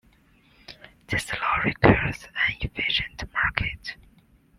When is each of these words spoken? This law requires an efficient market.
This 1.09 1.31
law 1.31 1.57
requires 1.57 2.23
an 2.23 2.55
efficient 2.59 3.23
market. 3.31 3.97